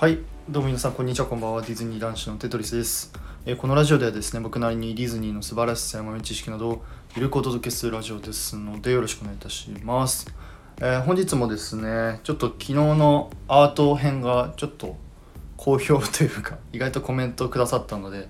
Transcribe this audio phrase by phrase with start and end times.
[0.00, 1.62] はいどうも皆さんこんにちはこんばんは。
[1.62, 3.12] ディズニー男子のテトリスです、
[3.44, 6.84] えーこのラジオではですね僕なりにディズニーの素晴らしさや豆知識などを
[7.16, 10.32] ゆるくお届けするラジオですのでよろしくお願いいたします、
[10.76, 14.94] えー本日もですねちょっと昨日のアート編がちょっと
[15.56, 18.28] 好評というか 意外とコメントをくださったので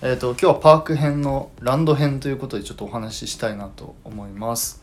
[0.00, 4.82] えー、と今日はパーク編のランド編ということでちょっとお話ししたいなと思います。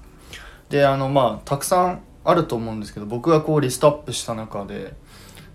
[0.70, 4.94] であのまあたくさんあると思うんですけど僕がこうリストアップした中で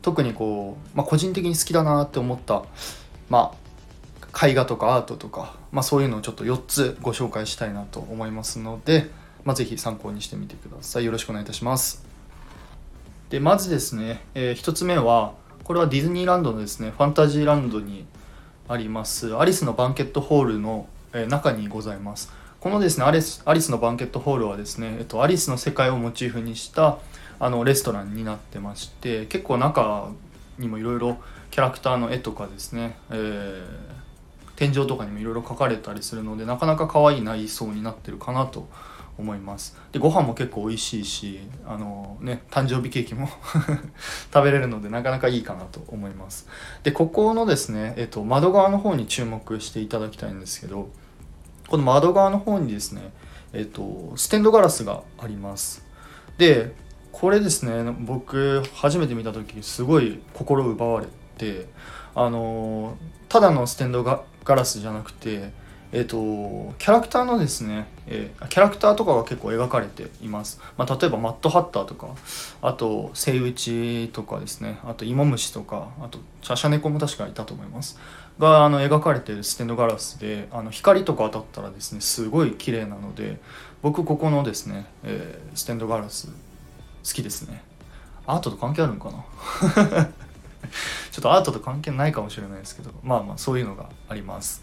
[0.04, 2.62] 特にこう、まあ、個人的に好きだなって思った、
[3.30, 3.54] ま
[4.32, 9.10] あ、絵画とかアートとか、まあ、そういうのをちょっと4つご紹介したいなと思いますので、
[9.44, 11.06] まあ、ぜひ参考にしてみてください。
[11.06, 12.04] よろしくお願いいたします。
[13.30, 15.32] でまずですね、え1つ目は
[15.64, 18.05] これはディズニーランドのですねファンタジーランドに
[18.68, 22.30] ありますアリスのバンケットホールの、え中にございます。
[22.60, 26.98] このですねアリスアリスのバンケットホールはですね、えっと、アリスの世界をモチーフにした
[27.45, 30.11] あのレストランになってまして結構中
[30.59, 31.19] にもいろいろ
[31.51, 33.95] キャラクターの絵とかですね、えー
[34.56, 38.69] 天井とかにもいろいろ描かれたりするのでなかなか可愛い内装になってるかなと
[39.17, 39.77] 思います。
[39.92, 43.28] でご飯も結構美味しいしあのね誕生日ケーキも
[44.33, 46.48] 食べれるのでなかなかいいかなと思います。
[46.83, 50.89] でここのですね、えっと、窓側の方に注目していただきたいんですけど
[51.69, 53.12] この窓側の方にですね、
[53.53, 55.84] えっと、ステンドガラスがあります。
[56.39, 56.75] で
[57.15, 61.07] これですね僕初めて見た時すごい心奪われ
[61.39, 61.67] て
[62.12, 62.97] あの
[63.29, 65.53] ただのステンドガガラスじゃなくて
[65.92, 72.09] えっとキャラクターのですね、えーキャラクターとかが結構描かれています、まあ、例えばマットハッターとか
[72.61, 77.97] あとセイウチとかですねあとイモムシとかあとシャシャネコも確かいたと思います。
[78.41, 83.39] があの描かれてるステンドガラスであの光とか当たったらですねすごい綺麗なので
[83.81, 86.29] 僕ここのですね、えーステンドガラス
[87.05, 87.62] 好きですね。
[88.27, 90.08] アートと関係あるのかな？
[91.12, 94.62] ちょっとアートと関係ないかもしれないですけどまあまあそういうのがあります。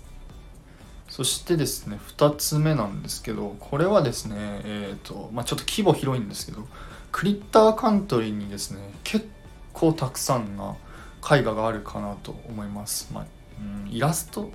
[1.07, 6.65] そしてですね2つ目なんですけどこれはですねえっ、とまあちょっと規模広いんですけど
[7.11, 9.27] クリッターカントリーにですね結
[9.73, 10.75] 構たくさんな
[11.29, 13.25] 絵画があるかなと思います、まあ
[13.85, 14.49] うん、イラスト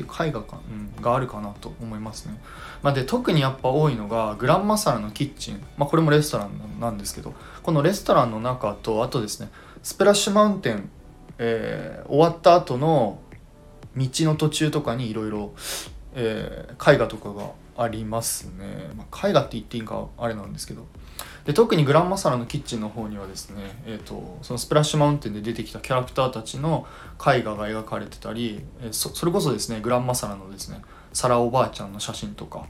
[0.00, 0.60] ていう絵画か、
[0.96, 2.40] うん、があるかなと思いますね、
[2.82, 9.50] まあ、で特にやっぱ多いのがグランマサラのキッチン、まあ、これもレストランなんですけどこのレストランの中とあとですね
[9.82, 10.90] スプラッシュマウンテン、
[11.38, 13.20] えー終わった後の
[13.96, 15.52] 道の途中とかにいろいろ
[16.14, 17.50] 絵画とかが
[17.82, 20.86] ありますね、まあ、絵画って言っていいんかあれなんですけど。
[21.44, 26.86] で特にグランマサラのキッチンの方にはですね、えー、とそのスプラッシュマウンテンで出てきたキャラクターたちの
[27.18, 30.82] 絵画が描かれてたり、えーそそれこそですねグランマサラのですね
[31.14, 32.66] サラおばあちゃんの写真とか、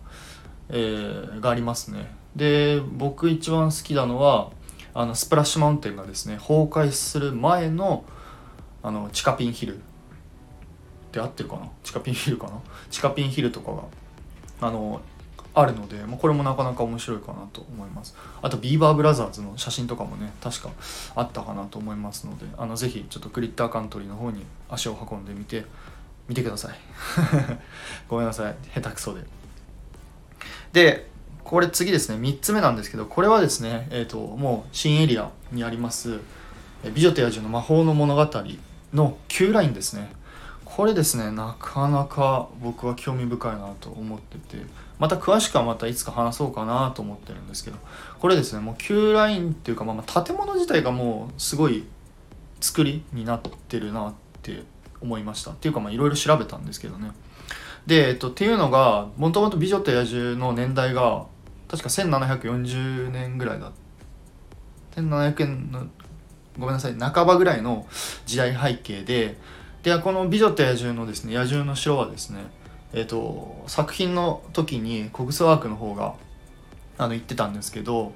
[0.68, 2.12] えーがありますね。
[2.36, 4.52] で僕一番好きなのは
[4.94, 8.04] あのスプラッシュマウンテンがですね崩壊する前の
[8.82, 9.80] あのチカピンヒルっ
[11.10, 11.68] て合ってるかな？
[11.82, 12.52] チカピンヒルかな？
[12.90, 13.82] チカピンヒルとかが
[14.60, 15.00] あの
[15.52, 18.14] あるので、まあ、これもなかなか面白いかなと思います。
[18.40, 20.70] あとビーバーブラザーズの写真とかもね確か
[21.16, 25.64] あったかなと思いますのであのぜひちょっとクリッターカントリーの方に足を運んでみて
[26.28, 26.74] 見てください。
[28.08, 28.54] ごめんなさい。
[28.72, 29.24] 下手くそで。
[30.72, 31.10] で
[31.42, 32.16] これ次ですね。
[32.16, 36.20] 3つ目なんですけどこれはですねえっ、ともう新エリアにあります
[36.94, 38.28] 美女と野獣の魔法の物語
[38.94, 40.19] の Q ラインですね。
[40.76, 44.64] これですねなかなか僕は興味深いなと思ってて
[45.00, 47.76] また詳しくはまたいつか話そうかなと思ってるんですけど
[48.20, 51.84] これですねもう Q ラインっていうか、ま、まあ建物自体がもうすごい
[52.60, 54.62] 作りになってるなって
[55.00, 55.52] 思いました。
[55.52, 57.10] っていうかまあいろいろ調べたんですけどね。
[57.86, 61.26] で、えっと、っていうのがもともと美女と野獣の年代が
[61.68, 63.72] 確か1740年ぐらいだ
[64.96, 65.86] 1700円の
[66.58, 67.86] ごめんなさい半ばぐらいの
[68.26, 69.38] 時代背景で
[69.82, 72.40] でこの「美女と野獣」のですね野獣の城はですね
[72.92, 76.14] えっ、と作品の時にコグスワークの方が
[76.98, 78.12] あの言ってたんですけど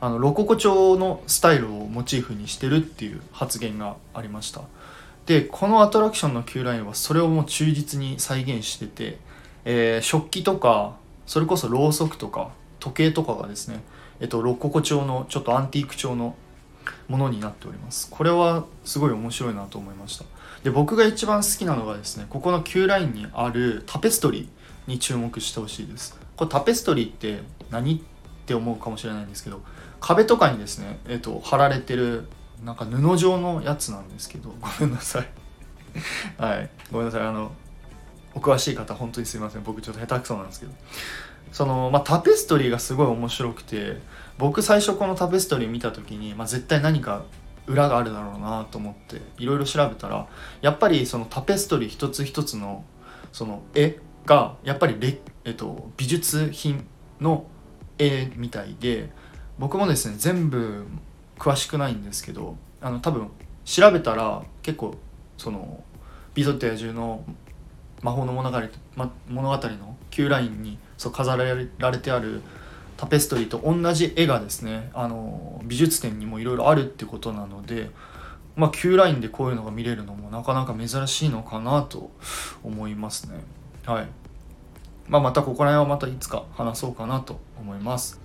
[0.00, 4.62] あのロココ調のスタイルをモチーフにしてるっていう発言がありました。
[5.26, 9.18] でこのアトラクションの Q ラインはそれをもう忠実に再現してて、
[9.64, 10.96] えー食器とか
[11.26, 13.80] それこそろうそくとか時計とかがですね、
[14.18, 16.34] えっと、ロココ調のちょっとアンティーク調の
[17.08, 18.08] ものになっております。
[18.10, 20.24] これはすごい面白いなと思いました。
[20.64, 26.18] で僕が一番好きなのがですねここの Q ラインにあるタペストリーに注目してほしいです。
[26.36, 28.00] これタペストリーって何っ
[28.46, 29.62] て思うかもしれないんですけど
[30.00, 32.26] 壁とかにですね、えっと、貼られてる
[32.64, 35.28] なんか布状のやつなんですけど ごめんなさい。
[36.38, 36.70] はい。
[36.90, 37.26] ごめんなさい。
[37.26, 37.52] あの
[38.34, 39.62] お詳しい方本当にすいません。
[39.62, 40.72] 僕ちょっと下手くそなんですけど。
[41.52, 44.00] その、まあ、タペストリーがすごい面白くて
[44.42, 47.22] 僕最初このタペストリー見た時に、まあ、絶対何か
[47.68, 50.26] 裏があるだろうなと思っていろいろ調べたら
[50.62, 52.84] やっぱりそのタペストリー一つ一つの
[53.30, 56.84] その絵がやっぱりレ、えっと、美術品
[57.20, 57.46] の
[58.00, 59.10] 絵みたいで
[59.60, 60.88] 僕もですね全部
[61.38, 63.28] 詳しくないんですけどあの多分
[63.64, 64.96] 調べたら結構
[65.38, 65.84] その
[66.34, 67.24] 美女と野獣の
[68.02, 68.58] 魔法の物語,、
[68.96, 71.44] ま、物語の Q ラインにそう飾ら
[71.92, 72.42] れてある
[73.02, 77.90] タペストリーと同じ絵がですねあの美術展にもいろいろあるってことなので、
[78.54, 82.12] まあ、Q ラインでこういうのが見れるのもなかなか珍しいのかなと
[82.62, 83.40] 思いますね。
[83.86, 84.08] はい
[85.08, 88.20] まあ、またここら辺はまたいつか話そうかなと思います。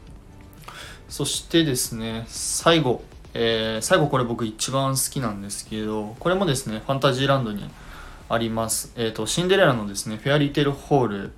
[1.10, 3.02] そしてですね最後、
[3.34, 7.68] えー、最後これ僕一番好きなんですけどこれもですねファンタジーランドに
[8.30, 8.92] あります。
[8.96, 11.32] えっ、ー、と、シンデレラのですね、フェアリーテールホール。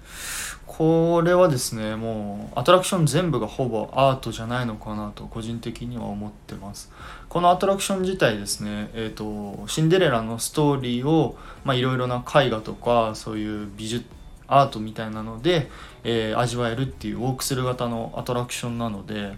[0.65, 6.91] これはですね、もうアトラクション全部がほぼアートじゃないのかなと個人的には思ってます。
[7.27, 14.05] このアトラクション自体ですね、えっ、ー、と、シンデレラのストーリーを、まあ、いろいろな絵画とか、そういう美術、
[14.47, 15.69] アートみたいなので、
[16.03, 19.33] えー、味わえるっていうウォークする型のアトラクションなので、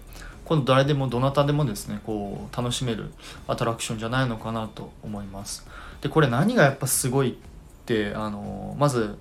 [0.51, 3.13] 今度誰でもどなたでもですねこう楽しめる
[3.47, 5.65] アトラクションじゃないのかなと思います。
[6.01, 7.33] でこれ何がやっぱすごいっ
[7.85, 9.15] てあのまず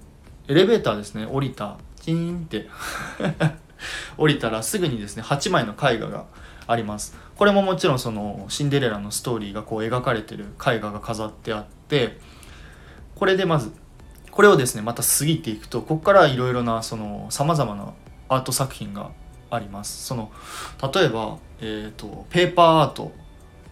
[0.49, 1.27] エレベーターですね。
[1.27, 1.79] 降りた。
[2.01, 2.69] チーンって。
[4.19, 6.25] 降りたらすぐにですね8枚の絵画が
[6.67, 7.17] あります。
[7.37, 12.19] これももちろんそのシンデレラのストーリーがこう描かれてる絵画が飾ってあって
[13.15, 13.71] これでまず
[14.33, 17.93] これをですねまた過ぎていくとここからいろいろなそのさまざまな
[18.29, 19.13] アート作品が
[19.51, 20.07] あります。
[20.07, 20.31] その
[20.95, 23.13] 例えば、えーと、ペーパーアート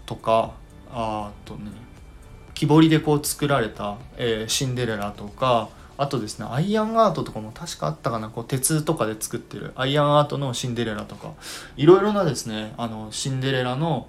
[0.06, 0.52] とか
[0.90, 1.70] あとね
[2.54, 8.28] 木彫りでこう作られた、えー、シンデレラとかあとですねアイアンアートとかも確かあったかな。
[8.28, 11.32] こう鉄とかで作ってるアイアンアートのシンデレラとか。
[11.76, 14.06] いろいろなですねあのシンデレラの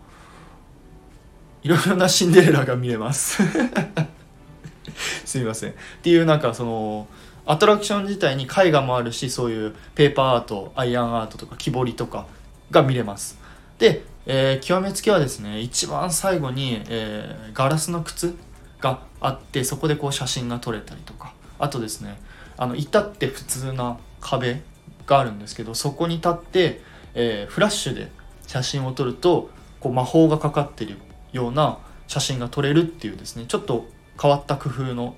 [1.64, 3.44] いろいろなシンデレラが見れます。
[5.26, 5.72] すみません。
[5.72, 7.08] っていうなんかその
[7.50, 12.28] アトラクション自体に絵画もあるしそういうペーパーアートアイアンアートとか木彫りとか
[12.70, 13.40] が見れます。
[13.80, 18.36] で、えー、極めつけはですね一番最後に、えー、ガラスの靴
[18.80, 21.34] があってそこでこう写真が撮れたりとか。
[21.58, 22.20] あとですね
[22.56, 24.62] あの至って普通な壁
[25.08, 26.82] があるんですけどそこに立って、
[27.16, 28.12] えー、フラッシュで
[28.48, 29.50] 写真を撮ると
[29.80, 30.98] こう魔法がかかってる
[31.34, 33.88] ような写真が撮れるっていうですねちょっと
[34.22, 35.16] 変わった工夫の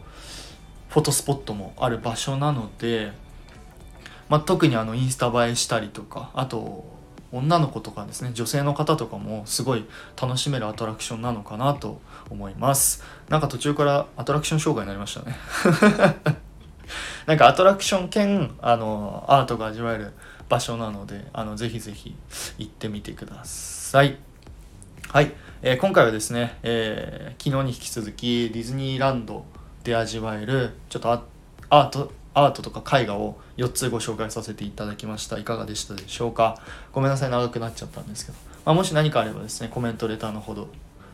[0.92, 3.14] フォトスポットもある場所なので、
[4.28, 6.86] まあ、特にあのインスタ映えしたりとかあと
[7.32, 9.86] 女の子とかですね女性の方とかもすごい
[10.22, 13.04] 楽しめるアトラクションなのかなと思います。
[13.30, 15.38] なんか途中からアトラクション障害になりましたね。
[17.26, 20.12] なんかアトラクション兼あのアートが味わえる
[20.50, 22.14] 場所なのであのぜひぜひ
[22.58, 24.18] 行ってみてください。
[25.08, 29.46] はい、えー、今回はですね、えー、昨日に引き続きディズニーランド
[29.84, 35.38] で味わえるちょっとアートアートとか絵画を4つご紹介させていただきました。
[35.38, 36.62] いかがでしたでしょうか？
[36.94, 40.70] ごめんなさい長くなっちゃったんですけど、まあ、もし何かあればですねコメントレターのほど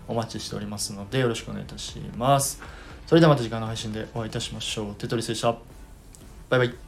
[0.07, 2.61] お待ちしておりますのでよろしくお願いいたします。
[3.07, 4.95] それではまた次回の配信でお会いいたしましょう。
[4.95, 5.53] テトリスでした。
[6.49, 6.86] バイバイ。